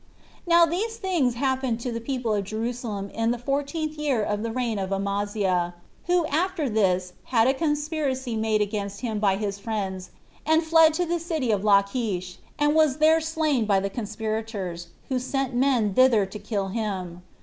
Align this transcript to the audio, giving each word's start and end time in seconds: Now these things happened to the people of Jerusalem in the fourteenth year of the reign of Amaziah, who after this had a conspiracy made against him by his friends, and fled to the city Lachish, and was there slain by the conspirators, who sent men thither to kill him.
Now 0.47 0.65
these 0.65 0.97
things 0.97 1.35
happened 1.35 1.79
to 1.81 1.91
the 1.91 2.01
people 2.01 2.33
of 2.33 2.43
Jerusalem 2.45 3.11
in 3.11 3.29
the 3.29 3.37
fourteenth 3.37 3.99
year 3.99 4.23
of 4.23 4.41
the 4.41 4.51
reign 4.51 4.79
of 4.79 4.91
Amaziah, 4.91 5.75
who 6.05 6.25
after 6.25 6.67
this 6.67 7.13
had 7.25 7.45
a 7.47 7.53
conspiracy 7.53 8.35
made 8.35 8.63
against 8.63 9.01
him 9.01 9.19
by 9.19 9.35
his 9.35 9.59
friends, 9.59 10.09
and 10.43 10.63
fled 10.63 10.95
to 10.95 11.05
the 11.05 11.19
city 11.19 11.53
Lachish, 11.53 12.39
and 12.57 12.73
was 12.73 12.97
there 12.97 13.21
slain 13.21 13.65
by 13.65 13.79
the 13.79 13.91
conspirators, 13.91 14.87
who 15.09 15.19
sent 15.19 15.53
men 15.53 15.93
thither 15.93 16.25
to 16.25 16.39
kill 16.39 16.69
him. 16.69 17.21